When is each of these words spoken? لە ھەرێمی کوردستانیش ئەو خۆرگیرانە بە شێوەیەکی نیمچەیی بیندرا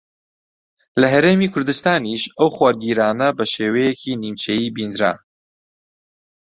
لە 0.99 1.07
ھەرێمی 1.13 1.51
کوردستانیش 1.53 2.23
ئەو 2.37 2.49
خۆرگیرانە 2.57 3.27
بە 3.37 3.45
شێوەیەکی 3.53 4.19
نیمچەیی 4.23 4.73
بیندرا 4.75 5.13